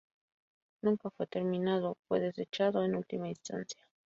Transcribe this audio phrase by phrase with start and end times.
[0.81, 3.85] Nunca fue terminado, fue desechado en última instancia.